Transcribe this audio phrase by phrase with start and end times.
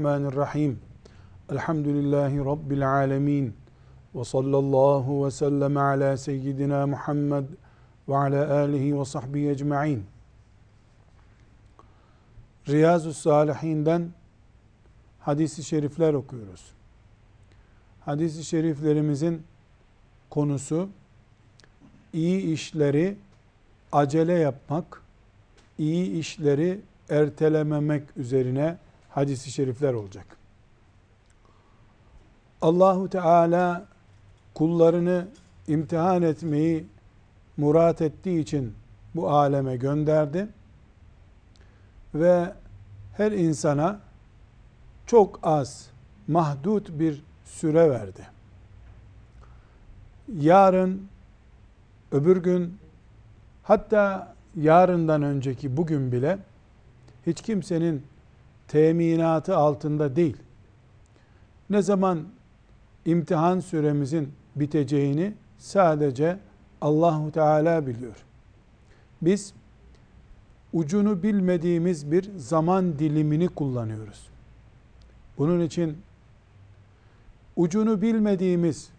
[0.00, 0.78] Bismillahirrahmanirrahim.
[1.50, 3.54] Elhamdülillahi Rabbil alemin.
[4.14, 7.44] Ve sallallahu ve sellem ala seyyidina Muhammed
[8.08, 10.04] ve ala alihi ve sahbihi ecma'in.
[12.68, 14.10] Riyazu Salihinden
[15.20, 16.72] hadisi şerifler okuyoruz.
[18.00, 19.42] Hadisi şeriflerimizin
[20.30, 20.88] konusu
[22.12, 23.16] iyi işleri
[23.92, 25.02] acele yapmak,
[25.78, 26.80] iyi işleri
[27.10, 28.76] ertelememek üzerine
[29.10, 30.26] hadisi şerifler olacak.
[32.62, 33.86] Allahu Teala
[34.54, 35.28] kullarını
[35.68, 36.86] imtihan etmeyi
[37.56, 38.74] murat ettiği için
[39.14, 40.48] bu aleme gönderdi
[42.14, 42.54] ve
[43.16, 44.00] her insana
[45.06, 45.90] çok az
[46.28, 48.26] mahdut bir süre verdi.
[50.38, 51.08] Yarın,
[52.12, 52.78] öbür gün,
[53.62, 56.38] hatta yarından önceki bugün bile
[57.26, 58.06] hiç kimsenin
[58.70, 60.36] teminatı altında değil.
[61.70, 62.24] Ne zaman
[63.04, 66.38] imtihan süremizin biteceğini sadece
[66.80, 68.16] Allahu Teala biliyor.
[69.22, 69.54] Biz
[70.72, 74.28] ucunu bilmediğimiz bir zaman dilimini kullanıyoruz.
[75.38, 75.98] Bunun için
[77.56, 78.90] ucunu bilmediğimiz,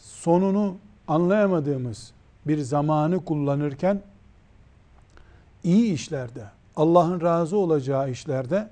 [0.00, 0.76] sonunu
[1.08, 2.12] anlayamadığımız
[2.46, 4.02] bir zamanı kullanırken
[5.64, 6.44] iyi işlerde,
[6.76, 8.70] Allah'ın razı olacağı işlerde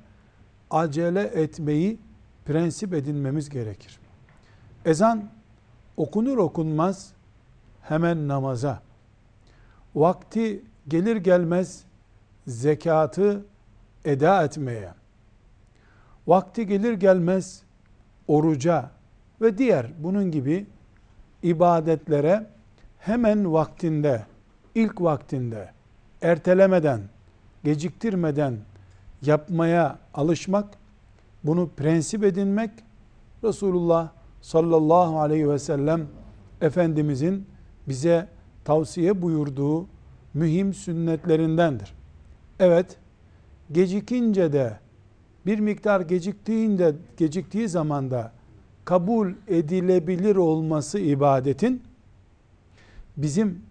[0.70, 1.98] acele etmeyi
[2.44, 3.98] prensip edinmemiz gerekir.
[4.84, 5.25] Ezan
[5.97, 7.12] okunur okunmaz
[7.83, 8.82] hemen namaza,
[9.94, 11.84] vakti gelir gelmez
[12.47, 13.44] zekatı
[14.05, 14.91] eda etmeye,
[16.26, 17.62] vakti gelir gelmez
[18.28, 18.91] oruca
[19.41, 20.66] ve diğer bunun gibi
[21.43, 22.47] ibadetlere
[22.99, 24.26] hemen vaktinde,
[24.75, 25.71] ilk vaktinde,
[26.22, 27.00] ertelemeden,
[27.65, 28.56] geciktirmeden
[29.23, 30.75] yapmaya alışmak,
[31.45, 32.71] bunu prensip edinmek,
[33.45, 36.06] Resulullah sallallahu aleyhi ve sellem
[36.61, 37.47] Efendimizin
[37.89, 38.28] bize
[38.65, 39.87] tavsiye buyurduğu
[40.34, 41.95] mühim sünnetlerindendir.
[42.59, 42.97] Evet,
[43.73, 44.79] gecikince de
[45.47, 48.33] bir miktar geciktiğinde geciktiği zamanda
[48.84, 51.83] kabul edilebilir olması ibadetin
[53.17, 53.62] bizim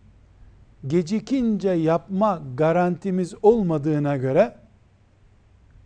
[0.88, 4.56] gecikince yapma garantimiz olmadığına göre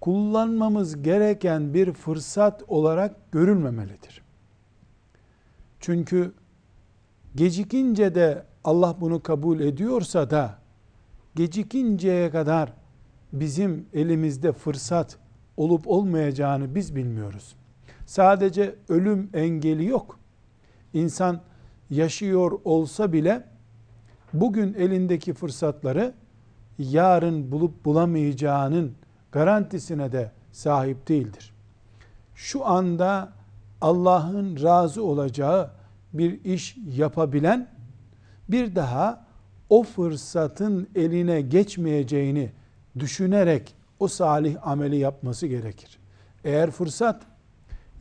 [0.02, 4.22] kullanmamız gereken bir fırsat olarak görülmemelidir.
[5.80, 6.34] Çünkü
[7.36, 10.58] gecikince de Allah bunu kabul ediyorsa da
[11.36, 12.74] gecikinceye kadar
[13.34, 15.18] bizim elimizde fırsat
[15.58, 17.56] olup olmayacağını biz bilmiyoruz.
[18.06, 20.20] Sadece ölüm engeli yok.
[20.94, 21.42] İnsan
[21.90, 23.55] yaşıyor olsa bile
[24.42, 26.14] bugün elindeki fırsatları
[26.78, 28.94] yarın bulup bulamayacağının
[29.32, 31.54] garantisine de sahip değildir.
[32.36, 33.34] Şu anda
[33.82, 35.72] Allah'ın razı olacağı
[36.14, 37.68] bir iş yapabilen
[38.50, 39.26] bir daha
[39.70, 42.52] o fırsatın eline geçmeyeceğini
[43.00, 46.00] düşünerek o salih ameli yapması gerekir.
[46.44, 47.22] Eğer fırsat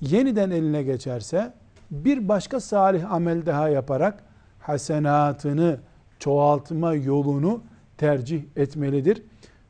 [0.00, 1.52] yeniden eline geçerse
[1.90, 4.24] bir başka salih amel daha yaparak
[4.60, 5.78] hasenatını
[6.24, 7.62] çoğaltma yolunu
[7.96, 9.22] tercih etmelidir.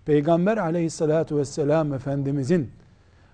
[0.04, 2.70] Peygamber aleyhissalatu vesselam Efendimizin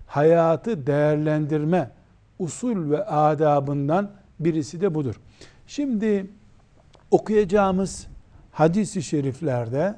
[0.07, 1.91] hayatı değerlendirme
[2.39, 5.21] usul ve adabından birisi de budur.
[5.67, 6.29] Şimdi
[7.11, 8.07] okuyacağımız
[8.51, 9.95] hadis-i şeriflerde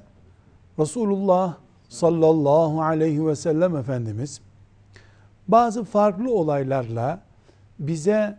[0.79, 1.57] Resulullah
[1.89, 4.41] sallallahu aleyhi ve sellem Efendimiz
[5.47, 7.21] bazı farklı olaylarla
[7.79, 8.37] bize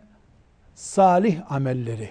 [0.75, 2.09] salih amelleri,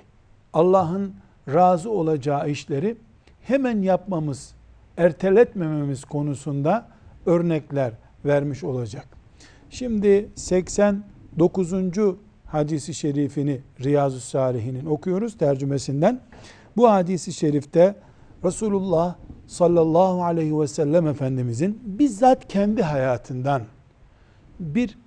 [0.53, 2.96] Allah'ın razı olacağı işleri
[3.43, 4.55] hemen yapmamız,
[4.96, 6.87] erteletmememiz konusunda
[7.26, 7.93] örnekler
[8.25, 9.08] vermiş olacak.
[9.70, 11.73] Şimdi 89.
[12.46, 16.20] hadisi şerifini Riyazu Salihinin okuyoruz tercümesinden.
[16.76, 17.94] Bu hadisi şerifte
[18.44, 19.14] Resulullah
[19.47, 23.62] sallallahu aleyhi ve sellem Efendimizin bizzat kendi hayatından
[24.61, 24.99] bir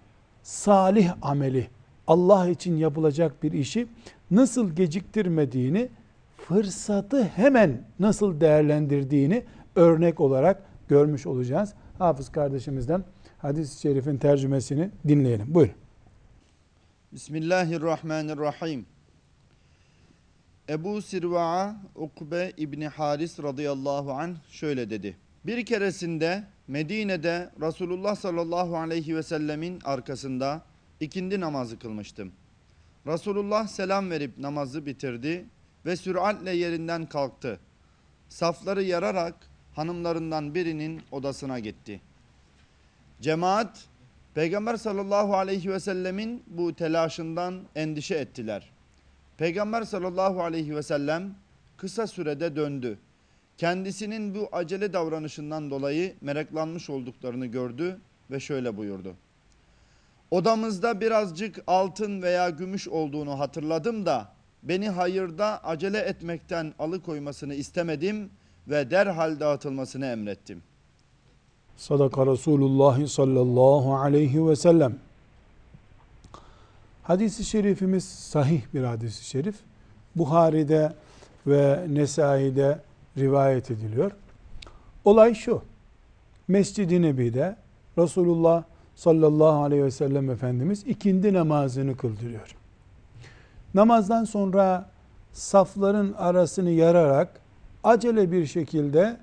[0.44, 1.68] salih ameli,
[2.08, 3.88] Allah için yapılacak bir işi
[4.32, 5.90] nasıl geciktirmediğini,
[6.48, 9.46] fırsatı hemen nasıl değerlendirdiğini
[9.76, 11.74] örnek olarak görmüş olacağız.
[11.98, 13.04] Hafız kardeşimizden
[13.38, 15.54] hadis-i şerifin tercümesini dinleyelim.
[15.54, 15.76] Buyurun.
[17.12, 18.86] Bismillahirrahmanirrahim.
[20.70, 25.18] Ebu Sirva'a Ukbe İbni Haris radıyallahu anh şöyle dedi.
[25.46, 30.62] Bir keresinde Medine'de Resulullah sallallahu aleyhi ve sellemin arkasında
[31.00, 32.32] ikindi namazı kılmıştım.
[33.08, 35.46] Resulullah selam verip namazı bitirdi
[35.88, 37.60] ve süratle yerinden kalktı.
[38.30, 39.36] Safları yararak
[39.76, 42.02] hanımlarından birinin odasına gitti.
[43.22, 43.86] Cemaat
[44.34, 48.70] Peygamber sallallahu aleyhi ve sellemin bu telaşından endişe ettiler.
[49.38, 51.36] Peygamber sallallahu aleyhi ve sellem
[51.78, 53.00] kısa sürede döndü.
[53.58, 58.00] Kendisinin bu acele davranışından dolayı meraklanmış olduklarını gördü
[58.32, 59.16] ve şöyle buyurdu.
[60.32, 68.30] Odamızda birazcık altın veya gümüş olduğunu hatırladım da beni hayırda acele etmekten alıkoymasını istemedim
[68.68, 70.62] ve derhal dağıtılmasını emrettim.
[71.78, 74.96] Sadaka Resulullah sallallahu aleyhi ve sellem.
[77.04, 79.56] Hadis-i şerifimiz sahih bir hadis-i şerif.
[80.16, 80.94] Buhari'de
[81.48, 82.80] ve Nesai'de
[83.18, 84.12] rivayet ediliyor.
[85.06, 85.62] Olay şu.
[86.48, 87.56] Mescid-i Nebi'de
[87.98, 88.64] Resulullah
[88.96, 92.56] sallallahu aleyhi ve sellem Efendimiz ikindi namazını kıldırıyor.
[93.78, 94.90] Namazdan sonra
[95.32, 97.40] safların arasını yararak
[97.84, 99.18] acele bir şekilde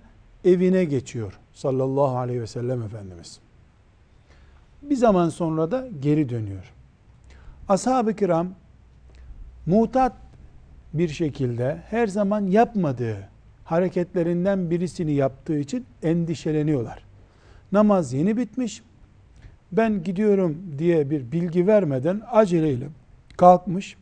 [0.44, 3.40] evine geçiyor sallallahu aleyhi ve sellem Efendimiz.
[4.82, 6.72] Bir zaman sonra da geri dönüyor.
[7.68, 8.48] Ashab-ı kiram
[9.66, 10.12] mutat
[10.92, 13.28] bir şekilde her zaman yapmadığı
[13.64, 17.04] hareketlerinden birisini yaptığı için endişeleniyorlar.
[17.72, 18.82] Namaz yeni bitmiş.
[19.72, 22.86] Ben gidiyorum diye bir bilgi vermeden aceleyle
[23.36, 23.96] kalkmış,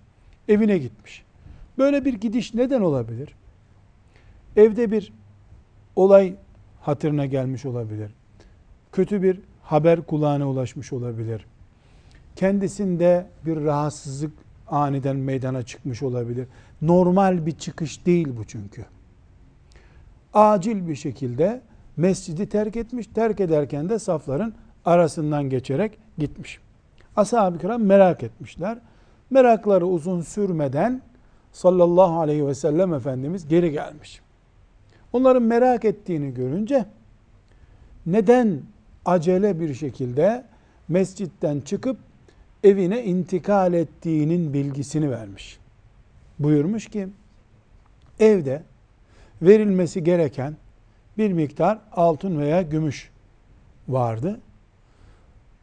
[0.48, 1.24] evine gitmiş.
[1.78, 3.34] Böyle bir gidiş neden olabilir?
[4.56, 5.12] Evde bir
[5.96, 6.34] olay
[6.80, 8.10] hatırına gelmiş olabilir.
[8.92, 11.46] Kötü bir haber kulağına ulaşmış olabilir.
[12.36, 14.32] Kendisinde bir rahatsızlık
[14.68, 16.46] aniden meydana çıkmış olabilir.
[16.82, 18.84] Normal bir çıkış değil bu çünkü.
[20.34, 21.60] Acil bir şekilde
[21.96, 23.06] mescidi terk etmiş.
[23.06, 24.54] Terk ederken de safların
[24.84, 26.58] arasından geçerek gitmiş.
[27.16, 28.78] Ashab-ı kiram merak etmişler.
[29.32, 31.02] Merakları uzun sürmeden
[31.52, 34.20] sallallahu aleyhi ve sellem Efendimiz geri gelmiş.
[35.12, 36.86] Onların merak ettiğini görünce
[38.06, 38.60] neden
[39.04, 40.44] acele bir şekilde
[40.88, 41.96] mescitten çıkıp
[42.64, 45.58] evine intikal ettiğinin bilgisini vermiş.
[46.38, 47.08] Buyurmuş ki
[48.20, 48.62] evde
[49.42, 50.56] verilmesi gereken
[51.18, 53.10] bir miktar altın veya gümüş
[53.88, 54.40] vardı.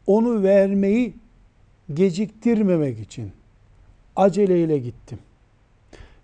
[0.06, 1.14] Onu vermeyi
[1.94, 3.32] geciktirmemek için
[4.20, 5.18] aceleyle gittim.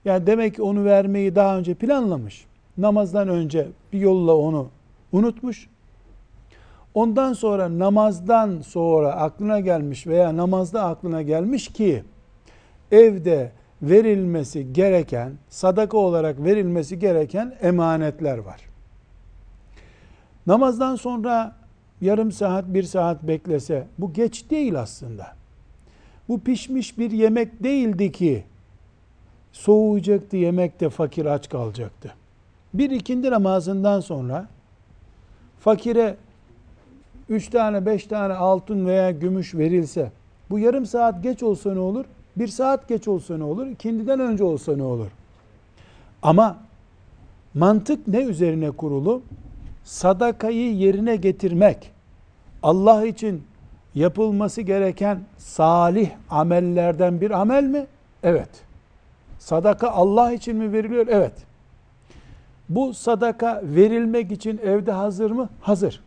[0.04, 2.46] Yani demek ki onu vermeyi daha önce planlamış.
[2.78, 4.69] Namazdan önce bir yolla onu
[5.12, 5.69] unutmuş.
[6.94, 12.02] Ondan sonra namazdan sonra aklına gelmiş veya namazda aklına gelmiş ki
[12.93, 13.52] evde
[13.82, 18.60] verilmesi gereken, sadaka olarak verilmesi gereken emanetler var.
[20.46, 21.56] Namazdan sonra
[22.00, 25.26] yarım saat, bir saat beklese bu geç değil aslında.
[26.28, 28.44] Bu pişmiş bir yemek değildi ki
[29.52, 32.14] soğuyacaktı yemekte fakir aç kalacaktı.
[32.75, 34.49] Bir ikindi namazından sonra
[35.61, 36.17] fakire
[37.28, 40.12] üç tane beş tane altın veya gümüş verilse
[40.50, 42.05] bu yarım saat geç olsa ne olur?
[42.36, 43.67] Bir saat geç olsa ne olur?
[43.67, 45.10] İkindiden önce olsa ne olur?
[46.22, 46.58] Ama
[47.55, 49.22] mantık ne üzerine kurulu?
[49.84, 51.91] Sadakayı yerine getirmek,
[52.62, 53.43] Allah için
[53.96, 57.86] yapılması gereken salih amellerden bir amel mi?
[58.22, 58.48] Evet.
[59.38, 61.06] Sadaka Allah için mi veriliyor?
[61.10, 61.32] Evet.
[62.69, 65.48] Bu sadaka verilmek için evde hazır mı?
[65.60, 66.03] Hazır.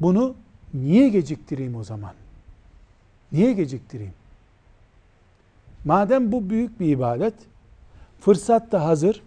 [0.00, 0.34] Bunu
[0.74, 2.12] niye geciktireyim o zaman?
[3.32, 4.14] Niye geciktireyim?
[5.84, 7.34] Madem bu büyük bir ibadet,
[8.20, 9.22] fırsat da hazır.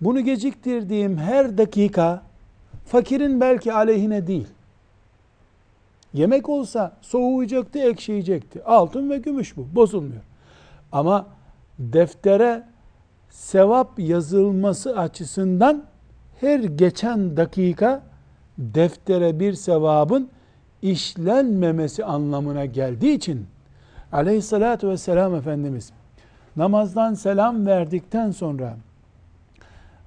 [0.00, 2.22] Bunu geciktirdiğim her dakika
[2.86, 4.46] fakirin belki aleyhine değil.
[6.12, 8.64] Yemek olsa soğuyacaktı, ekşiyecekti.
[8.64, 10.22] Altın ve gümüş bu, bozulmuyor.
[10.92, 11.26] Ama
[11.78, 12.62] deftere
[13.30, 15.84] sevap yazılması açısından
[16.40, 18.02] her geçen dakika
[18.58, 20.28] deftere bir sevabın
[20.82, 23.46] işlenmemesi anlamına geldiği için
[24.12, 25.92] aleyhissalatü vesselam Efendimiz
[26.56, 28.76] namazdan selam verdikten sonra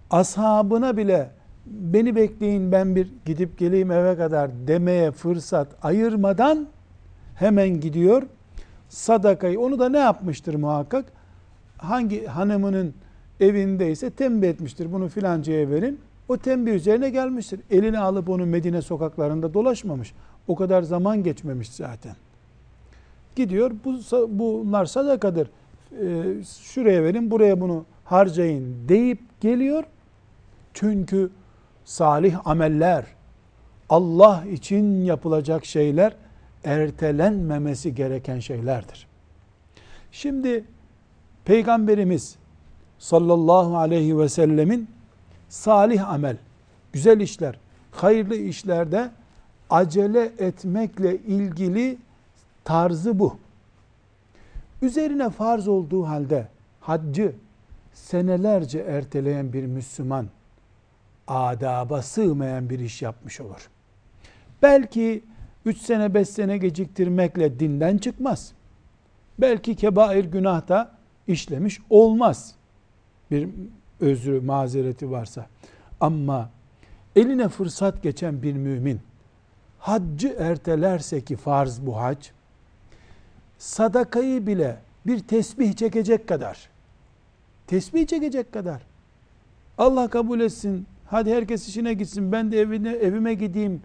[0.09, 1.29] ashabına bile
[1.65, 6.67] beni bekleyin ben bir gidip geleyim eve kadar demeye fırsat ayırmadan
[7.35, 8.23] hemen gidiyor
[8.89, 11.05] sadakayı onu da ne yapmıştır muhakkak
[11.77, 12.93] hangi hanımının
[13.39, 17.59] evindeyse tembih etmiştir bunu filancaya verin o tembih üzerine gelmiştir.
[17.71, 20.13] Elini alıp onu Medine sokaklarında dolaşmamış.
[20.47, 22.15] O kadar zaman geçmemiş zaten.
[23.35, 25.47] Gidiyor, bu, bunlar sadakadır.
[26.01, 26.23] Ee,
[26.63, 29.83] şuraya verin, buraya bunu harcayın deyip geliyor.
[30.73, 31.29] Çünkü
[31.85, 33.05] salih ameller,
[33.89, 36.15] Allah için yapılacak şeyler
[36.63, 39.07] ertelenmemesi gereken şeylerdir.
[40.11, 40.63] Şimdi
[41.45, 42.35] Peygamberimiz
[42.99, 44.89] sallallahu aleyhi ve sellemin
[45.49, 46.37] salih amel,
[46.93, 47.59] güzel işler,
[47.91, 49.11] hayırlı işlerde
[49.69, 51.97] acele etmekle ilgili
[52.63, 53.37] tarzı bu.
[54.81, 56.47] Üzerine farz olduğu halde
[56.81, 57.35] haccı
[57.93, 60.27] senelerce erteleyen bir Müslüman
[61.27, 63.69] adaba sığmayan bir iş yapmış olur.
[64.61, 65.23] Belki
[65.65, 68.53] 3 sene 5 sene geciktirmekle dinden çıkmaz.
[69.39, 70.91] Belki kebair günah da
[71.27, 72.55] işlemiş olmaz.
[73.31, 73.49] Bir
[73.99, 75.47] özrü, mazereti varsa.
[75.99, 76.49] Ama
[77.15, 79.01] eline fırsat geçen bir mümin
[79.83, 82.27] haccı ertelerse ki farz bu hac,
[83.57, 84.77] sadakayı bile
[85.07, 86.69] bir tesbih çekecek kadar,
[87.67, 88.81] tesbih çekecek kadar,
[89.77, 93.81] Allah kabul etsin, hadi herkes işine gitsin, ben de evine, evime gideyim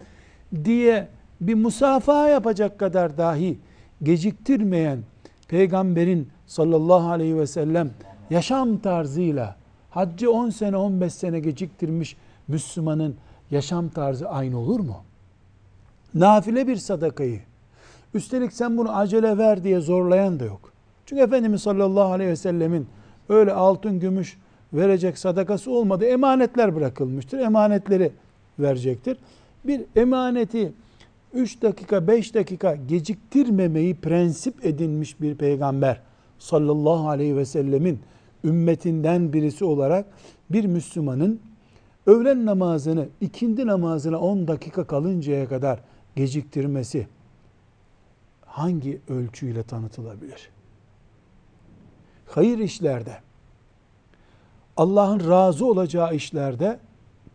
[0.65, 1.07] diye
[1.41, 3.57] bir musafaha yapacak kadar dahi
[4.03, 4.99] geciktirmeyen
[5.47, 7.91] peygamberin sallallahu aleyhi ve sellem
[8.29, 9.55] yaşam tarzıyla
[9.89, 13.15] haccı 10 sene 15 sene geciktirmiş Müslümanın
[13.51, 14.97] yaşam tarzı aynı olur mu?
[16.13, 17.39] Nafile bir sadakayı
[18.13, 20.71] üstelik sen bunu acele ver diye zorlayan da yok.
[21.05, 22.87] Çünkü Efendimiz sallallahu aleyhi ve sellemin
[23.29, 24.37] öyle altın gümüş
[24.73, 26.05] verecek sadakası olmadı.
[26.05, 27.39] Emanetler bırakılmıştır.
[27.39, 28.11] Emanetleri
[28.59, 29.17] verecektir.
[29.63, 30.73] Bir emaneti
[31.33, 36.01] 3 dakika 5 dakika geciktirmemeyi prensip edinmiş bir peygamber
[36.39, 37.99] sallallahu aleyhi ve sellemin
[38.43, 40.05] ümmetinden birisi olarak
[40.49, 41.39] bir Müslümanın
[42.05, 45.79] öğlen namazını ikindi namazına 10 dakika kalıncaya kadar
[46.15, 47.07] geciktirmesi
[48.45, 50.49] hangi ölçüyle tanıtılabilir?
[52.25, 53.17] Hayır işlerde
[54.79, 56.79] Allah'ın razı olacağı işlerde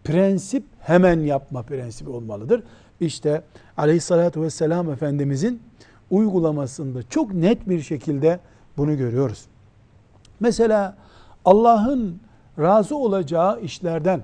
[0.04, 2.62] prensip hemen yapma prensibi olmalıdır.
[3.00, 3.42] İşte
[3.76, 5.62] aleyhissalatü vesselam Efendimizin
[6.10, 8.40] uygulamasında çok net bir şekilde
[8.76, 9.44] bunu görüyoruz.
[10.40, 10.96] Mesela
[11.44, 12.20] Allah'ın
[12.58, 14.22] razı olacağı işlerden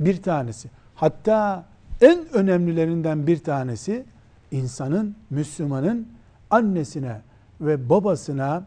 [0.00, 1.64] bir tanesi, hatta
[2.00, 4.04] en önemlilerinden bir tanesi
[4.50, 6.08] insanın, Müslümanın
[6.50, 7.20] annesine
[7.60, 8.64] ve babasına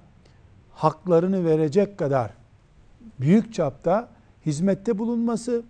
[0.73, 2.44] haklarını verecek kadar
[3.19, 4.07] büyük çapta
[4.45, 5.63] hizmette bulunması,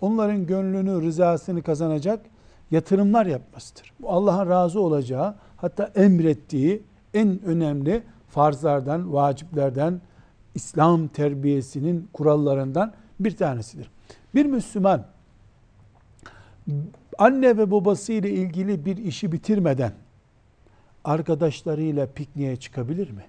[0.00, 2.20] onların gönlünü, rızasını kazanacak
[2.70, 3.92] yatırımlar yapmasıdır.
[4.00, 6.82] Bu Allah'ın razı olacağı, hatta emrettiği
[7.14, 10.00] en önemli farzlardan, vaciplerden,
[10.54, 13.90] İslam terbiyesinin kurallarından bir tanesidir.
[14.34, 15.06] Bir Müslüman
[17.18, 19.92] anne ve babası ile ilgili bir işi bitirmeden
[21.04, 23.24] arkadaşlarıyla pikniğe çıkabilir mi?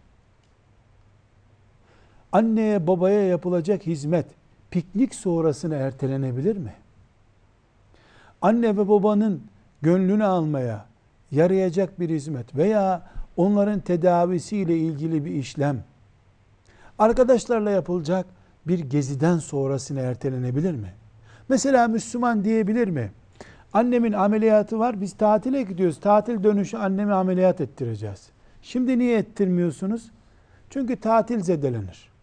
[2.36, 4.26] Anneye babaya yapılacak hizmet
[4.72, 6.74] piknik sonrasına ertelenebilir mi?
[8.42, 9.42] Anne ve babanın
[9.82, 10.86] gönlünü almaya
[11.32, 13.02] yarayacak bir hizmet veya
[13.38, 15.84] onların tedavisiyle ilgili bir işlem
[17.00, 18.26] arkadaşlarla yapılacak
[18.68, 20.94] bir geziden sonrasına ertelenebilir mi?
[21.50, 23.12] Mesela Müslüman diyebilir mi?
[23.74, 25.02] Annemin ameliyatı var.
[25.02, 26.00] Biz tatile gidiyoruz.
[26.00, 28.30] Tatil dönüşü annemi ameliyat ettireceğiz.
[28.62, 30.12] Şimdi niye ettirmiyorsunuz?
[30.70, 32.15] Çünkü tatil zedelenir.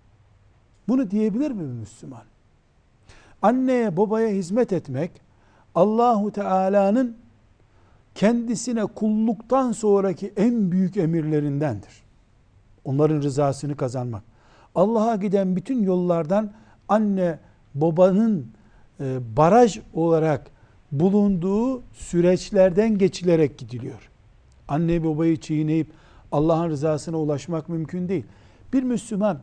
[0.92, 2.22] Bunu diyebilir mi bir Müslüman?
[3.42, 5.10] Anneye babaya hizmet etmek
[5.74, 7.16] Allahu Teala'nın
[8.14, 12.02] kendisine kulluktan sonraki en büyük emirlerindendir.
[12.84, 14.22] Onların rızasını kazanmak.
[14.74, 16.52] Allah'a giden bütün yollardan
[16.88, 17.38] anne
[17.74, 18.46] babanın
[19.00, 20.50] e, baraj olarak
[20.92, 24.10] bulunduğu süreçlerden geçilerek gidiliyor.
[24.68, 25.90] Anne babayı çiğneyip
[26.32, 28.24] Allah'ın rızasına ulaşmak mümkün değil.
[28.72, 29.38] Bir Müslüman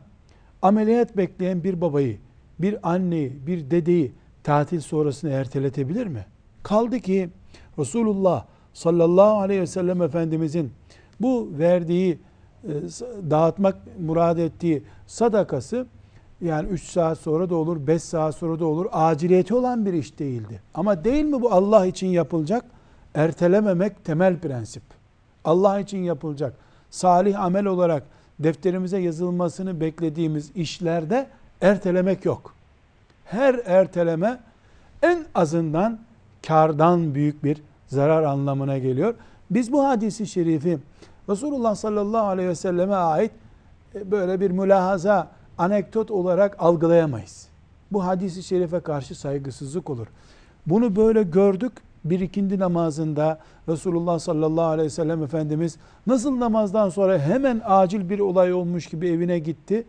[0.62, 2.18] ameliyat bekleyen bir babayı,
[2.58, 4.12] bir anneyi, bir dedeyi
[4.44, 6.26] tatil sonrasını erteletebilir mi?
[6.62, 7.30] Kaldı ki
[7.78, 10.72] Resulullah sallallahu aleyhi ve sellem Efendimizin
[11.20, 12.18] bu verdiği,
[12.64, 12.72] e,
[13.30, 15.86] dağıtmak murad ettiği sadakası
[16.40, 18.86] yani 3 saat sonra da olur, 5 saat sonra da olur.
[18.92, 20.62] Aciliyeti olan bir iş değildi.
[20.74, 22.64] Ama değil mi bu Allah için yapılacak?
[23.14, 24.82] Ertelememek temel prensip.
[25.44, 26.54] Allah için yapılacak.
[26.90, 28.02] Salih amel olarak
[28.40, 31.26] defterimize yazılmasını beklediğimiz işlerde
[31.60, 32.54] ertelemek yok.
[33.24, 34.40] Her erteleme
[35.02, 35.98] en azından
[36.46, 39.14] kardan büyük bir zarar anlamına geliyor.
[39.50, 40.78] Biz bu hadisi şerifi
[41.28, 43.30] Resulullah sallallahu aleyhi ve selleme ait
[43.94, 45.28] e, böyle bir mülahaza
[45.58, 47.48] anekdot olarak algılayamayız.
[47.92, 50.06] Bu hadisi şerife karşı saygısızlık olur.
[50.66, 51.72] Bunu böyle gördük.
[52.04, 53.38] Bir ikindi namazında
[53.68, 55.76] Resulullah sallallahu aleyhi ve sellem Efendimiz
[56.06, 59.84] nasıl namazdan sonra hemen acil bir olay olmuş gibi evine gitti.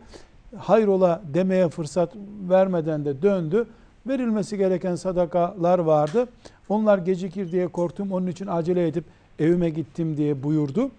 [0.56, 2.12] Hayrola demeye fırsat
[2.48, 3.66] vermeden de döndü.
[4.06, 6.28] Verilmesi gereken sadakalar vardı.
[6.68, 8.12] Onlar gecikir diye korktum.
[8.12, 9.04] Onun için acele edip
[9.38, 10.90] evime gittim diye buyurdu.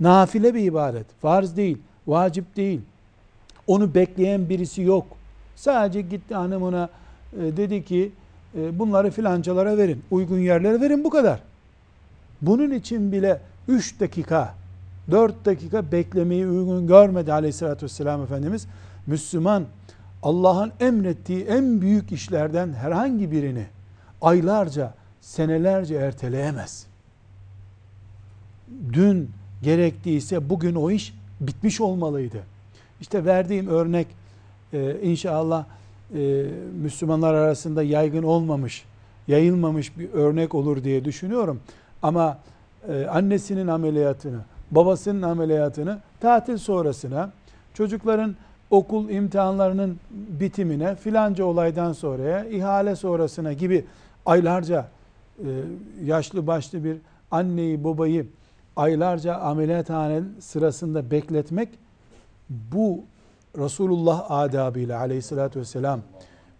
[0.00, 1.06] Nafile bir ibadet.
[1.20, 2.80] Farz değil, vacip değil.
[3.66, 5.06] Onu bekleyen birisi yok.
[5.56, 6.88] Sadece gitti hanımına
[7.32, 8.12] e, dedi ki
[8.54, 10.02] e, bunları filancalara verin.
[10.10, 11.40] Uygun yerlere verin bu kadar.
[12.42, 14.54] Bunun için bile 3 dakika,
[15.10, 18.66] 4 dakika beklemeyi uygun görmedi aleyhissalatü vesselam Efendimiz.
[19.06, 19.64] Müslüman
[20.22, 23.66] Allah'ın emrettiği en büyük işlerden herhangi birini
[24.22, 26.86] aylarca, senelerce erteleyemez.
[28.92, 29.30] Dün
[29.62, 32.42] gerektiyse bugün o iş bitmiş olmalıydı.
[33.00, 34.06] İşte verdiğim örnek
[34.72, 35.64] e, inşallah
[36.14, 36.46] e,
[36.82, 38.84] Müslümanlar arasında yaygın olmamış,
[39.28, 41.60] yayılmamış bir örnek olur diye düşünüyorum.
[42.02, 42.38] Ama
[42.88, 47.32] e, annesinin ameliyatını, babasının ameliyatını tatil sonrasına,
[47.74, 48.36] çocukların
[48.70, 53.84] okul imtihanlarının bitimine, filanca olaydan sonraya, ihale sonrasına gibi
[54.26, 54.88] aylarca
[55.38, 55.48] e,
[56.04, 56.96] yaşlı başlı bir
[57.30, 58.26] anneyi, babayı
[58.76, 61.68] aylarca ameliyathane sırasında bekletmek
[62.50, 63.04] bu
[63.58, 66.00] Resulullah adabıyla aleyhissalatü vesselam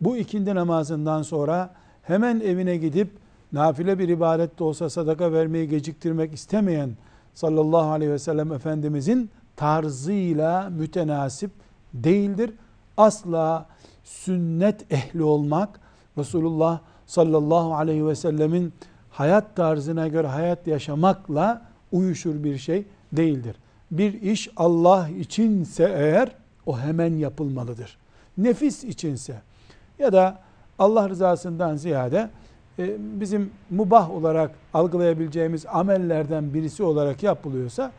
[0.01, 3.11] bu ikindi namazından sonra hemen evine gidip
[3.53, 6.91] nafile bir ibadet de olsa sadaka vermeyi geciktirmek istemeyen
[7.35, 11.51] sallallahu aleyhi ve sellem Efendimizin tarzıyla mütenasip
[11.95, 12.51] değildir.
[12.97, 13.67] Asla
[14.05, 15.81] sünnet ehli olmak
[16.19, 18.73] Resulullah sallallahu aleyhi ve sellemin
[19.11, 23.57] hayat tarzına göre hayat yaşamakla uyuşur bir şey değildir.
[23.91, 26.33] Bir iş Allah içinse eğer
[26.69, 27.99] o hemen yapılmalıdır.
[28.39, 29.43] Nefis içinse
[29.99, 30.43] ya da
[30.79, 32.31] Allah rızasından ziyade
[32.79, 37.93] e, bizim mubah olarak algılayabileceğimiz amellerden birisi olarak yapılıyorsa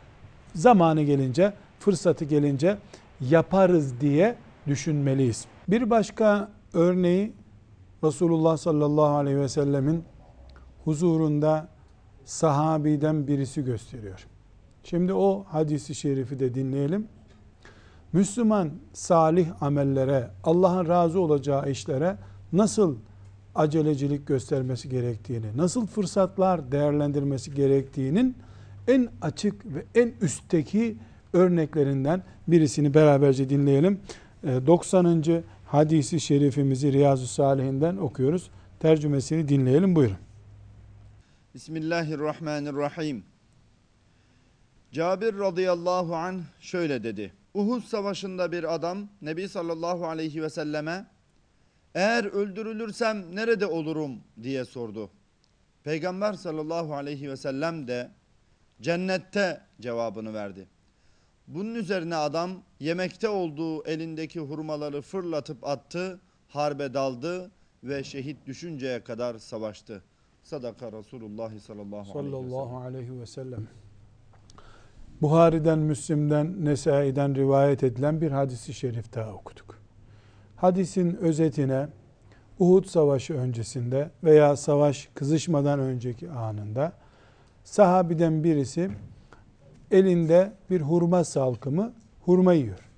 [0.54, 2.76] zamanı gelince, fırsatı gelince
[3.20, 4.34] yaparız diye
[4.66, 5.46] düşünmeliyiz.
[5.68, 7.32] Bir başka örneği
[8.04, 10.04] Resulullah sallallahu aleyhi ve sellemin
[10.84, 11.68] huzurunda
[12.24, 14.26] sahabiden birisi gösteriyor.
[14.84, 17.08] Şimdi o hadisi şerifi de dinleyelim.
[18.12, 22.16] Müslüman salih amellere, Allah'ın razı olacağı işlere
[22.52, 22.96] nasıl
[23.54, 28.36] acelecilik göstermesi gerektiğini, nasıl fırsatlar değerlendirmesi gerektiğinin
[28.88, 30.96] en açık ve en üstteki
[31.32, 34.00] örneklerinden birisini beraberce dinleyelim.
[34.44, 35.22] 90.
[35.28, 38.50] Ee, hadisi şerifimizi Riyazu Salihinden okuyoruz.
[38.80, 39.96] Tercümesini dinleyelim.
[39.96, 40.16] Buyurun.
[41.54, 43.24] Bismillahirrahmanirrahim.
[44.92, 47.32] Cabir radıyallahu an şöyle dedi.
[47.54, 51.06] Uhud savaşında bir adam Nebi sallallahu aleyhi ve selleme
[51.94, 55.10] eğer öldürülürsem nerede olurum diye sordu.
[55.84, 58.10] Peygamber sallallahu aleyhi ve sellem de
[58.80, 60.68] cennette cevabını verdi.
[61.46, 67.50] Bunun üzerine adam yemekte olduğu elindeki hurmaları fırlatıp attı, harbe daldı
[67.84, 70.02] ve şehit düşünceye kadar savaştı.
[70.42, 73.68] Sadaka Resulullah sallallahu, sallallahu aleyhi ve sellem.
[75.22, 79.78] Buhari'den, Müslim'den, Nesai'den rivayet edilen bir hadisi şerif daha okuduk.
[80.56, 81.88] Hadisin özetine
[82.58, 86.92] Uhud Savaşı öncesinde veya savaş kızışmadan önceki anında
[87.64, 88.90] sahabiden birisi
[89.90, 92.90] elinde bir hurma salkımı hurma yiyor.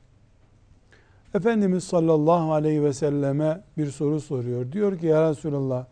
[1.35, 4.73] Efendimiz sallallahu aleyhi ve selleme bir soru soruyor.
[4.73, 5.87] Diyor ki ya Resulallah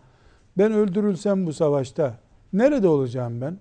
[0.58, 2.18] ben öldürülsem bu savaşta
[2.52, 3.58] nerede olacağım ben?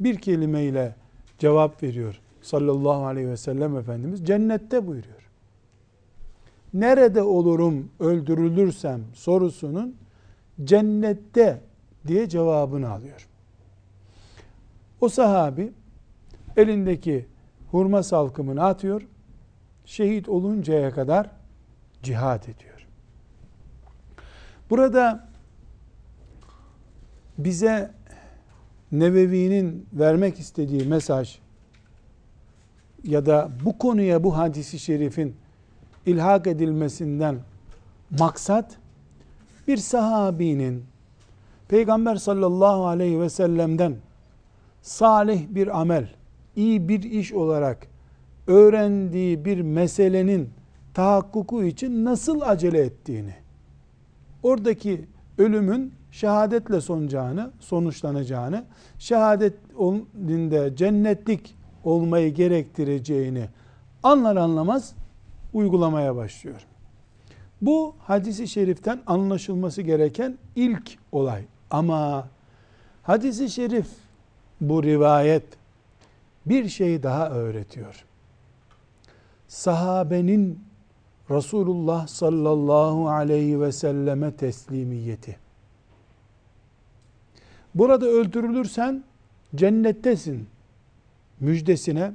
[0.00, 0.94] Bir kelimeyle
[1.38, 4.26] cevap veriyor sallallahu aleyhi ve sellem Efendimiz.
[4.26, 5.28] Cennette buyuruyor.
[6.74, 9.96] Nerede olurum öldürülürsem sorusunun
[10.64, 11.60] cennette
[12.06, 13.28] diye cevabını alıyor.
[15.00, 15.72] O sahabi
[16.56, 17.26] elindeki
[17.70, 19.08] hurma salkımını atıyor.
[19.84, 21.30] Şehit oluncaya kadar
[22.02, 22.86] cihad ediyor.
[24.70, 25.28] Burada
[27.38, 27.90] bize
[28.92, 31.38] Nevevi'nin vermek istediği mesaj
[33.04, 35.36] ya da bu konuya bu hadisi şerifin
[36.06, 37.38] ilhak edilmesinden
[38.18, 38.76] maksat
[39.68, 40.84] bir sahabinin
[41.68, 43.96] Peygamber sallallahu aleyhi ve sellem'den
[44.82, 46.08] salih bir amel,
[46.56, 47.86] iyi bir iş olarak
[48.46, 50.50] öğrendiği bir meselenin
[50.94, 53.34] tahakkuku için nasıl acele ettiğini,
[54.42, 55.04] oradaki
[55.38, 58.64] ölümün şehadetle sonacağını, sonuçlanacağını,
[58.98, 63.48] şehadetinde cennetlik olmayı gerektireceğini
[64.02, 64.94] anlar anlamaz
[65.52, 66.66] uygulamaya başlıyor.
[67.62, 71.44] Bu hadisi şeriften anlaşılması gereken ilk olay.
[71.70, 72.28] Ama
[73.02, 73.86] hadisi şerif
[74.60, 75.44] bu rivayet
[76.46, 78.04] bir şey daha öğretiyor.
[79.48, 80.67] Sahabenin
[81.30, 85.36] Resulullah sallallahu aleyhi ve selleme teslimiyeti.
[87.74, 89.04] Burada öldürülürsen
[89.54, 90.46] cennettesin
[91.40, 92.12] müjdesine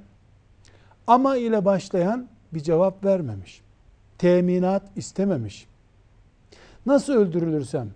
[1.08, 3.62] ama ile başlayan bir cevap vermemiş.
[4.18, 5.68] Teminat istememiş.
[6.86, 7.90] Nasıl öldürülürsem,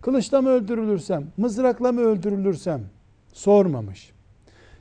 [0.00, 2.82] kılıçla mı öldürülürsem, mızrakla mı öldürülürsem
[3.32, 4.12] Sormamış.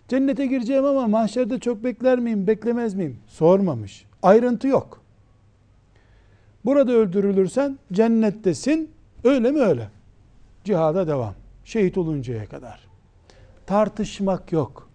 [0.07, 3.19] Cennete gireceğim ama mahşerde çok bekler miyim, beklemez miyim?
[3.27, 4.05] Sormamış.
[4.23, 5.00] Ayrıntı yok.
[6.65, 8.91] Burada öldürülürsen cennettesin.
[9.24, 9.89] Öyle mi öyle?
[10.63, 11.34] Cihada devam.
[11.65, 12.88] Şehit oluncaya kadar.
[13.65, 14.89] Tartışmak yok.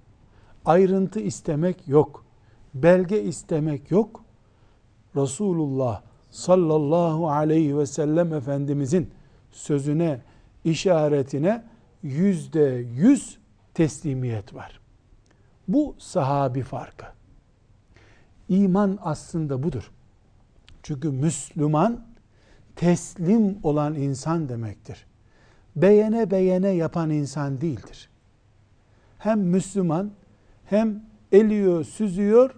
[0.65, 2.25] Ayrıntı istemek yok.
[2.75, 4.25] Belge istemek yok.
[5.17, 9.11] Resulullah sallallahu aleyhi ve sellem Efendimizin
[9.53, 10.21] sözüne,
[10.65, 11.65] işaretine
[12.03, 13.39] yüzde yüz
[13.75, 14.81] teslimiyet var.
[15.69, 17.07] Bu sahabi farkı.
[18.49, 19.91] İman aslında budur.
[20.87, 22.01] Çünkü Müslüman
[22.77, 25.07] teslim olan insan demektir.
[25.77, 28.09] Beğene beğene yapan insan değildir.
[29.19, 30.11] Hem Müslüman
[30.65, 32.51] hem eliyor, süzüyor,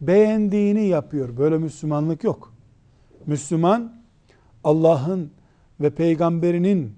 [0.00, 1.36] beğendiğini yapıyor.
[1.36, 2.52] Böyle Müslümanlık yok.
[3.26, 4.02] Müslüman
[4.64, 5.30] Allah'ın
[5.80, 6.94] ve peygamberinin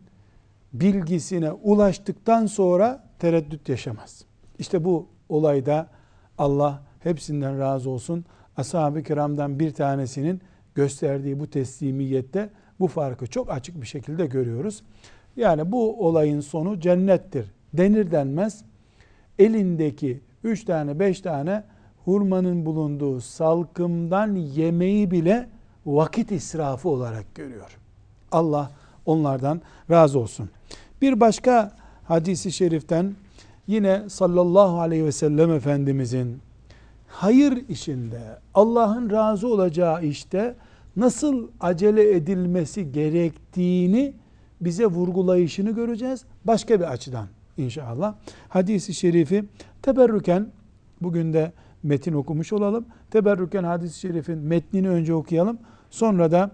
[0.73, 4.25] bilgisine ulaştıktan sonra tereddüt yaşamaz.
[4.59, 5.89] İşte bu olayda
[6.39, 8.25] Allah hepsinden razı olsun.
[8.57, 10.41] Ashab-ı kiramdan bir tanesinin
[10.75, 14.83] gösterdiği bu teslimiyette bu farkı çok açık bir şekilde görüyoruz.
[15.37, 18.65] Yani bu olayın sonu cennettir denir denmez
[19.39, 21.65] elindeki üç tane beş tane
[22.05, 25.49] hurmanın bulunduğu salkımdan yemeği bile
[25.87, 27.79] vakit israfı olarak görüyor.
[28.33, 28.71] Allah
[29.07, 30.51] onlardan razı olsun.
[31.03, 31.73] Bir başka
[32.05, 33.15] hadisi şeriften
[33.67, 36.41] yine sallallahu aleyhi ve sellem Efendimizin
[37.11, 38.21] hayır işinde,
[38.55, 40.55] Allah'ın razı olacağı işte
[40.97, 44.15] nasıl acele edilmesi gerektiğini
[44.61, 46.25] bize vurgulayışını göreceğiz.
[46.45, 48.15] Başka bir açıdan inşallah.
[48.49, 49.45] Hadisi şerifi
[49.83, 50.47] teberrüken
[51.01, 52.87] bugün de metin okumuş olalım.
[53.11, 55.59] Teberrüken hadis-i şerifin metnini önce okuyalım.
[55.91, 56.51] Sonra da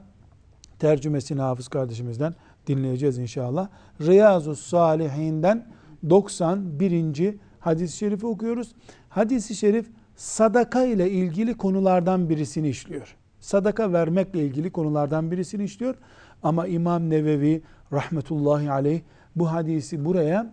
[0.78, 2.34] tercümesini hafız kardeşimizden
[2.66, 3.68] dinleyeceğiz inşallah.
[4.00, 5.66] Riyazu Salihinden
[6.10, 7.34] 91.
[7.60, 8.74] hadis-i şerifi okuyoruz.
[9.08, 13.16] Hadis-i şerif sadaka ile ilgili konulardan birisini işliyor.
[13.40, 15.94] Sadaka vermekle ilgili konulardan birisini işliyor.
[16.42, 19.00] Ama İmam Nevevi rahmetullahi aleyh
[19.36, 20.52] bu hadisi buraya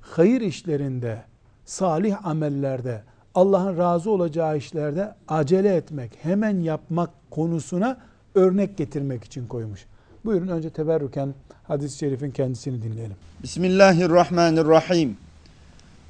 [0.00, 1.22] hayır işlerinde,
[1.64, 3.02] salih amellerde,
[3.34, 7.96] Allah'ın razı olacağı işlerde acele etmek, hemen yapmak konusuna
[8.34, 9.86] örnek getirmek için koymuş.
[10.24, 11.34] Buyurun önce teberrüken
[11.64, 13.16] hadis-i şerifin kendisini dinleyelim.
[13.42, 15.16] Bismillahirrahmanirrahim.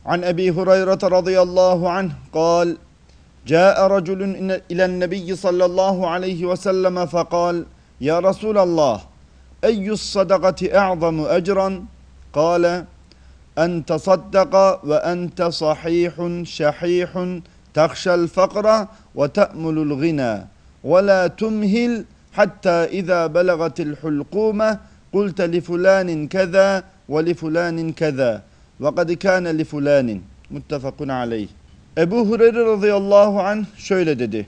[0.07, 2.77] An Ebi Hureyre radıyallahu anh قال
[3.47, 4.21] جاء رجل
[4.71, 7.67] إلى النبي صلى الله عليه وسلم فقال
[8.01, 9.01] يا رسول الله
[9.65, 11.85] أي الصدقة أعظم أجرا؟
[12.33, 12.85] قال
[13.59, 14.55] أن تصدق
[14.87, 17.11] وأنت صحيح شحيح
[17.75, 20.35] تخشى الفقر وتأمل الغنى
[20.85, 24.79] ولا تمهل حتى إذا بلغت الحلقومة
[25.13, 28.43] قلت لفلان كذا ولفلان كذا.
[28.84, 30.10] وقد كان لفلان
[30.52, 31.48] متفق عليه
[31.98, 34.48] Ebu Hureyre radıyallahu anh şöyle dedi.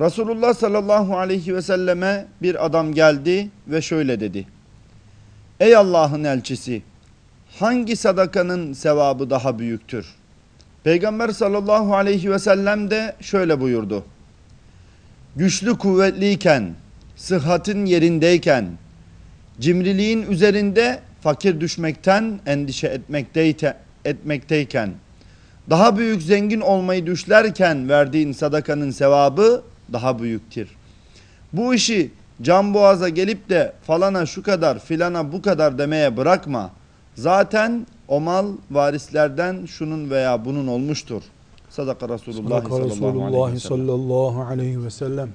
[0.00, 4.46] Resulullah sallallahu aleyhi ve selleme bir adam geldi ve şöyle dedi.
[5.60, 6.82] Ey Allah'ın elçisi
[7.58, 10.06] hangi sadakanın sevabı daha büyüktür?
[10.84, 14.04] Peygamber sallallahu aleyhi ve sellem de şöyle buyurdu.
[15.36, 16.74] Güçlü kuvvetliyken,
[17.16, 18.68] sıhhatin yerindeyken,
[19.60, 24.93] cimriliğin üzerinde fakir düşmekten endişe etmekteyken, etmekteyken,
[25.69, 30.69] daha büyük zengin olmayı düşlerken verdiğin sadakanın sevabı daha büyüktür.
[31.53, 36.71] Bu işi can boğaza gelip de falana şu kadar filana bu kadar demeye bırakma.
[37.15, 41.21] Zaten o mal varislerden şunun veya bunun olmuştur.
[41.69, 45.29] Sadaka Resulullah, Sadaka Resulullah sallallahu aleyhi ve sellem.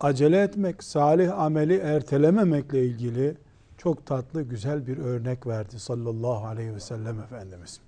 [0.00, 3.34] Acele etmek, salih ameli ertelememekle ilgili
[3.78, 7.80] çok tatlı, güzel bir örnek verdi sallallahu aleyhi ve sellem Efendimiz.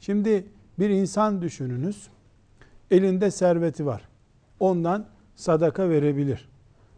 [0.00, 0.46] Şimdi
[0.78, 2.08] bir insan düşününüz,
[2.90, 4.08] elinde serveti var.
[4.60, 6.48] Ondan sadaka verebilir.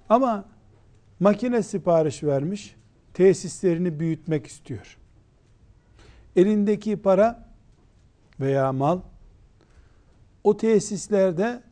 [0.09, 0.45] Ama
[1.21, 2.77] makine sipariş vermiş,
[3.15, 4.99] tesislerini büyütmek istiyor.
[6.37, 7.49] Elindeki para
[8.41, 9.01] veya mal
[10.45, 11.63] o tesislerde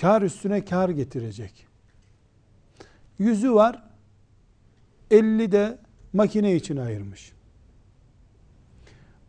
[0.00, 1.66] kar üstüne kar getirecek.
[3.18, 3.82] Yüzü var,
[5.12, 5.78] 50 de
[6.12, 7.32] makine için ayırmış.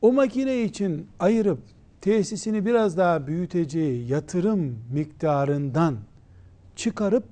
[0.02, 1.60] O makine için ayırıp
[2.02, 5.98] tesisini biraz daha büyüteceği yatırım miktarından
[6.76, 7.26] çıkarıp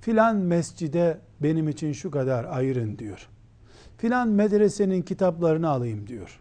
[0.00, 3.28] filan mescide benim için şu kadar ayırın diyor.
[3.98, 6.40] Filan medresenin kitaplarını alayım diyor.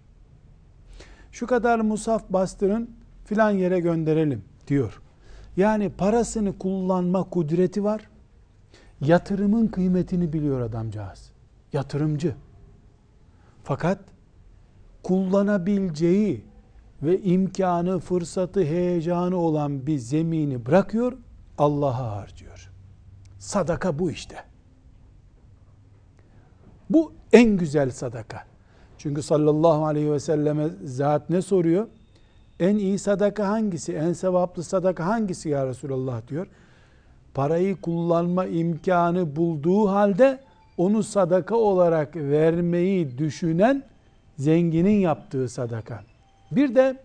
[1.32, 2.90] Şu kadar musaf bastırın
[3.26, 5.02] filan yere gönderelim diyor.
[5.58, 8.10] Yani parasını kullanma kudreti var.
[9.02, 11.32] Yatırımın kıymetini biliyor adamcağız.
[11.74, 12.36] Yatırımcı.
[13.64, 14.00] Fakat
[15.04, 16.46] kullanabileceği
[17.04, 21.14] ve imkanı, fırsatı, heyecanı olan bir zemini bırakıyor,
[21.58, 22.72] Allah'a harcıyor.
[23.40, 24.36] Sadaka bu işte.
[26.90, 28.44] Bu en güzel sadaka.
[28.98, 31.88] Çünkü sallallahu aleyhi ve selleme zat ne soruyor?
[32.60, 33.94] En iyi sadaka hangisi?
[33.94, 36.48] En sevaplı sadaka hangisi ya Resulallah diyor.
[37.36, 40.40] Parayı kullanma imkanı bulduğu halde
[40.78, 43.84] onu sadaka olarak vermeyi düşünen
[44.38, 46.04] zenginin yaptığı sadaka.
[46.52, 47.04] Bir de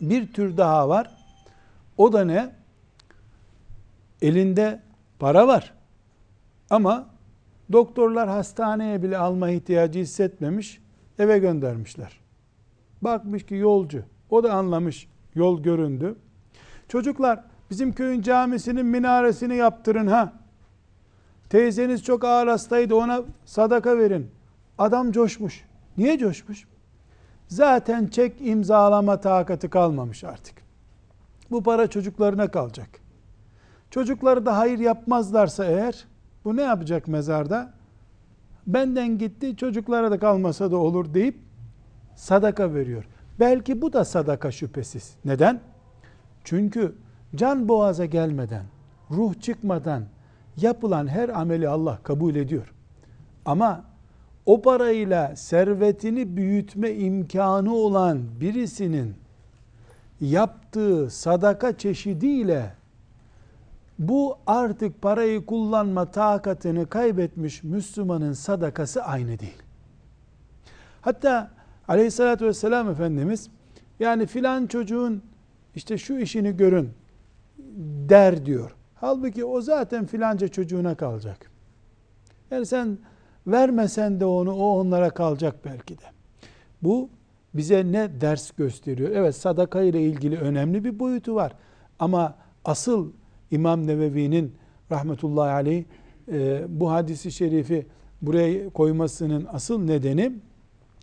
[0.00, 1.16] bir tür daha var.
[1.96, 2.52] O da ne?
[4.22, 4.80] Elinde
[5.18, 5.74] para var.
[6.70, 7.08] Ama
[7.72, 10.80] doktorlar hastaneye bile alma ihtiyacı hissetmemiş,
[11.18, 12.20] eve göndermişler.
[13.02, 14.02] Bakmış ki yolcu.
[14.30, 15.08] O da anlamış.
[15.34, 16.16] Yol göründü.
[16.88, 20.32] Çocuklar bizim köyün camisinin minaresini yaptırın ha.
[21.48, 24.30] Teyzeniz çok ağır hastaydı ona sadaka verin.
[24.78, 25.64] Adam coşmuş.
[25.98, 26.66] Niye coşmuş?
[27.48, 30.54] Zaten çek imzalama takatı kalmamış artık.
[31.50, 32.88] Bu para çocuklarına kalacak.
[33.90, 36.06] Çocukları da hayır yapmazlarsa eğer
[36.44, 37.72] bu ne yapacak mezarda?
[38.66, 41.38] Benden gitti çocuklara da kalmasa da olur deyip
[42.16, 43.04] sadaka veriyor.
[43.40, 45.14] Belki bu da sadaka şüphesiz.
[45.24, 45.60] Neden?
[46.44, 46.94] Çünkü
[47.36, 48.64] can boğaza gelmeden,
[49.10, 50.04] ruh çıkmadan
[50.56, 52.72] yapılan her ameli Allah kabul ediyor.
[53.44, 53.84] Ama
[54.46, 59.14] o parayla servetini büyütme imkanı olan birisinin
[60.20, 62.74] yaptığı sadaka çeşidiyle
[63.98, 69.62] bu artık parayı kullanma takatını kaybetmiş Müslümanın sadakası aynı değil.
[71.00, 71.50] Hatta
[71.88, 73.50] aleyhissalatü vesselam Efendimiz
[74.00, 75.22] yani filan çocuğun
[75.74, 76.90] işte şu işini görün
[78.08, 78.76] der diyor.
[78.94, 81.50] Halbuki o zaten filanca çocuğuna kalacak.
[82.50, 82.98] Yani sen
[83.46, 86.04] vermesen de onu o onlara kalacak belki de.
[86.82, 87.08] Bu
[87.54, 89.10] bize ne ders gösteriyor?
[89.10, 91.52] Evet sadaka ile ilgili önemli bir boyutu var.
[91.98, 93.12] Ama asıl
[93.50, 94.54] İmam Nevevi'nin
[94.90, 95.84] rahmetullahi aleyh
[96.32, 97.86] e, bu hadisi şerifi
[98.22, 100.32] buraya koymasının asıl nedeni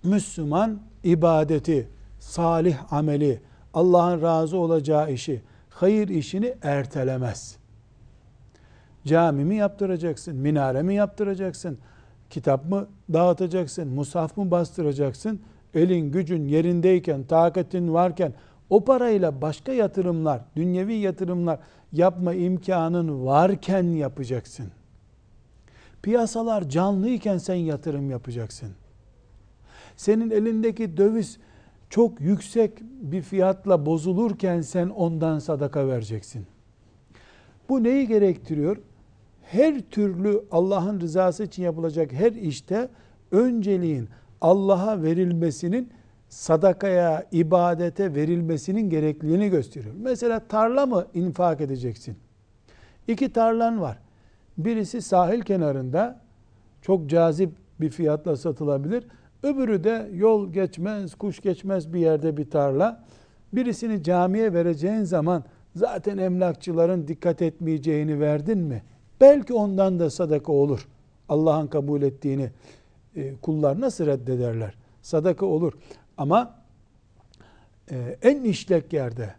[0.04, 3.42] Müslüman ibadeti, salih ameli,
[3.74, 5.42] Allah'ın razı olacağı işi,
[5.82, 7.58] hayır işini ertelemez.
[9.06, 11.78] Cami mi yaptıracaksın, minare mi yaptıracaksın,
[12.30, 15.42] kitap mı dağıtacaksın, musaf mı bastıracaksın,
[15.74, 18.34] elin gücün yerindeyken, takatin varken
[18.70, 21.60] o parayla başka yatırımlar, dünyevi yatırımlar
[21.94, 24.72] yapma imkanın varken yapacaksın.
[26.02, 28.70] Piyasalar canlıyken sen yatırım yapacaksın.
[29.98, 31.38] Senin elindeki döviz
[31.90, 36.46] çok yüksek bir fiyatla bozulurken sen ondan sadaka vereceksin.
[37.70, 38.78] Bu neyi gerektiriyor?
[39.44, 42.90] Her türlü Allah'ın rızası için yapılacak her işte
[43.32, 44.10] önceliğin
[44.42, 45.90] Allah'a verilmesinin
[46.30, 49.96] sadakaya, ibadete verilmesinin gerekliliğini gösteriyor.
[50.00, 52.18] Mesela tarla mı infak edeceksin?
[53.08, 54.00] İki tarlan var.
[54.58, 56.22] Birisi sahil kenarında
[56.82, 59.08] çok cazip bir fiyatla satılabilir.
[59.44, 63.04] Öbürü de yol geçmez, kuş geçmez bir yerde bir tarla.
[63.54, 65.44] Birisini camiye vereceğin zaman
[65.76, 68.84] zaten emlakçıların dikkat etmeyeceğini verdin mi?
[69.22, 70.88] Belki ondan da sadaka olur.
[71.30, 72.50] Allah'ın kabul ettiğini
[73.16, 74.74] e, kullar nasıl reddederler?
[75.02, 75.74] Sadaka olur.
[76.18, 76.56] Ama
[77.92, 79.36] e, en işlek yerde,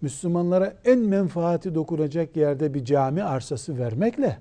[0.00, 4.38] Müslümanlara en menfaati dokunacak yerde bir cami arsası vermekle,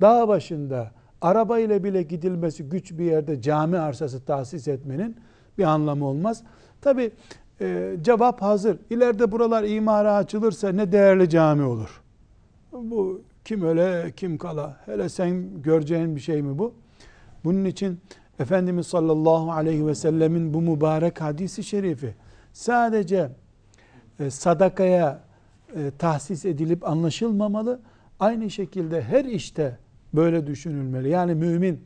[0.00, 5.16] dağ başında arabayla bile gidilmesi güç bir yerde cami arsası tahsis etmenin
[5.58, 6.42] bir anlamı olmaz.
[6.80, 7.12] Tabi
[7.60, 8.78] e, cevap hazır.
[8.90, 12.02] İleride buralar imara açılırsa ne değerli cami olur.
[12.72, 14.76] Bu kim öyle kim kala.
[14.86, 16.74] Hele sen göreceğin bir şey mi bu?
[17.44, 18.00] Bunun için
[18.38, 22.14] Efendimiz sallallahu aleyhi ve sellemin bu mübarek hadisi şerifi
[22.52, 23.30] sadece
[24.20, 25.20] e, sadakaya
[25.76, 27.80] e, tahsis edilip anlaşılmamalı.
[28.20, 29.78] Aynı şekilde her işte
[30.16, 31.08] böyle düşünülmeli.
[31.08, 31.80] Yani mümin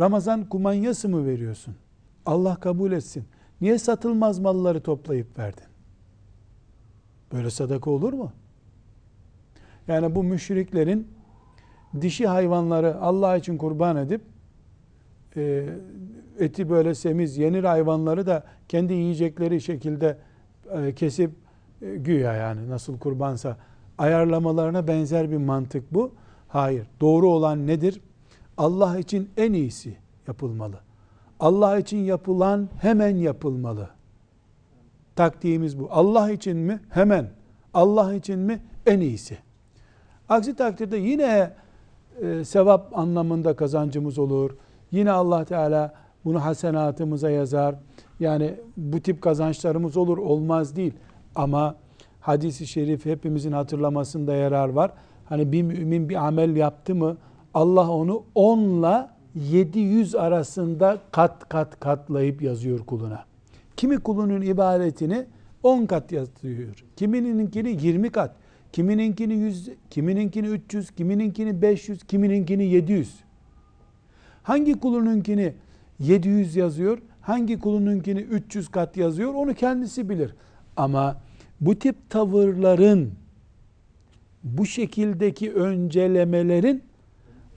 [0.00, 1.74] Ramazan kumanyası mı veriyorsun?
[2.26, 3.24] Allah kabul etsin.
[3.60, 5.64] Niye satılmaz malları toplayıp verdin?
[7.32, 8.32] Böyle sadaka olur mu?
[9.88, 11.08] Yani bu müşriklerin
[12.00, 14.20] dişi hayvanları Allah için kurban edip
[15.36, 15.68] e,
[16.38, 20.18] eti böyle semiz yenir hayvanları da kendi yiyecekleri şekilde
[20.70, 21.30] e, kesip
[21.82, 23.56] e, güya yani nasıl kurbansa
[23.98, 26.14] ayarlamalarına benzer bir mantık bu.
[26.54, 26.86] Hayır.
[27.00, 28.00] Doğru olan nedir?
[28.56, 29.96] Allah için en iyisi
[30.28, 30.76] yapılmalı.
[31.40, 33.88] Allah için yapılan hemen yapılmalı.
[35.16, 35.88] Taktiğimiz bu.
[35.90, 36.80] Allah için mi?
[36.90, 37.30] Hemen.
[37.74, 38.62] Allah için mi?
[38.86, 39.38] En iyisi.
[40.28, 41.52] Aksi takdirde yine
[42.22, 44.56] e, sevap anlamında kazancımız olur.
[44.90, 47.74] Yine Allah Teala bunu hasenatımıza yazar.
[48.20, 50.94] Yani bu tip kazançlarımız olur olmaz değil.
[51.34, 51.76] Ama
[52.20, 54.92] hadisi şerif hepimizin hatırlamasında yarar var.
[55.24, 57.16] Hani bir mümin bir amel yaptı mı
[57.54, 63.24] Allah onu 10 ile 700 arasında kat kat katlayıp yazıyor kuluna.
[63.76, 65.26] Kimi kulunun ibadetini
[65.62, 66.84] 10 kat yazıyor.
[66.96, 68.34] Kimininkini 20 kat.
[68.72, 73.14] Kimininkini 100, kimininkini 300, kimininkini 500, kimininkini 700.
[74.42, 75.54] Hangi kulununkini
[75.98, 80.34] 700 yazıyor, hangi kulununkini 300 kat yazıyor onu kendisi bilir.
[80.76, 81.16] Ama
[81.60, 83.12] bu tip tavırların,
[84.44, 86.82] bu şekildeki öncelemelerin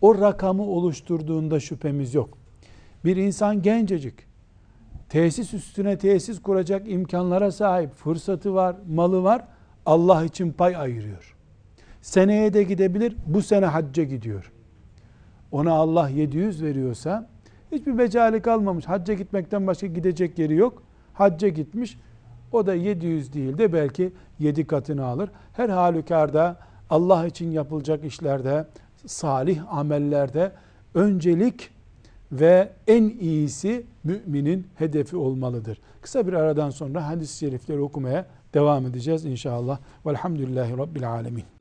[0.02, 2.38] o rakamı oluşturduğunda şüphemiz yok.
[3.06, 4.14] Bir insan gencecik,
[5.10, 9.48] tesis üstüne tesis kuracak imkanlara sahip, fırsatı var, malı var,
[9.86, 11.36] Allah için pay ayırıyor.
[12.02, 14.52] Seneye de gidebilir, bu sene hacca gidiyor.
[15.52, 17.30] Ona Allah 700 veriyorsa,
[17.72, 20.84] hiçbir mecali kalmamış, hacca gitmekten başka gidecek yeri yok.
[21.14, 21.98] Hacca gitmiş,
[22.52, 25.30] o da 700 değil de belki 7 katını alır.
[25.54, 28.66] Her halükarda Allah için yapılacak işlerde,
[29.06, 30.52] salih amellerde
[30.96, 31.70] öncelik
[32.32, 35.82] ve en iyisi müminin hedefi olmalıdır.
[36.02, 39.80] Kısa bir aradan sonra hadis-i şerifleri okumaya devam edeceğiz inşallah.
[40.06, 41.57] Velhamdülillahi Rabbil Alemin.